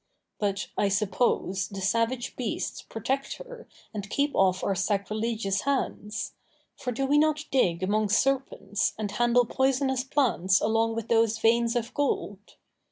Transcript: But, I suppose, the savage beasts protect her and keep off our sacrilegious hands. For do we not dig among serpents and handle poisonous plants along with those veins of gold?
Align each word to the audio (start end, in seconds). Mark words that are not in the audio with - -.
But, 0.39 0.67
I 0.79 0.89
suppose, 0.89 1.67
the 1.67 1.79
savage 1.79 2.35
beasts 2.35 2.81
protect 2.81 3.33
her 3.37 3.67
and 3.93 4.09
keep 4.09 4.33
off 4.33 4.63
our 4.63 4.73
sacrilegious 4.73 5.61
hands. 5.61 6.33
For 6.75 6.91
do 6.91 7.05
we 7.05 7.19
not 7.19 7.45
dig 7.51 7.83
among 7.83 8.09
serpents 8.09 8.93
and 8.97 9.11
handle 9.11 9.45
poisonous 9.45 10.03
plants 10.03 10.59
along 10.59 10.95
with 10.95 11.07
those 11.07 11.37
veins 11.37 11.75
of 11.75 11.93
gold? 11.93 12.55